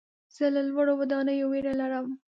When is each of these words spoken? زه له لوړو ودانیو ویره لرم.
زه 0.35 0.45
له 0.55 0.61
لوړو 0.67 0.93
ودانیو 1.01 1.49
ویره 1.51 1.73
لرم. 1.81 2.07